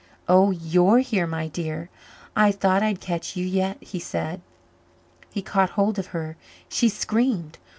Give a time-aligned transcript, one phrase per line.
[0.27, 1.91] "Oh, you're here, my dear
[2.35, 4.41] I thought I'd catch you yet," he said.
[5.31, 6.37] He caught hold of her.
[6.67, 7.59] She screamed.